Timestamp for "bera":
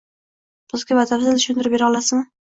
1.77-1.91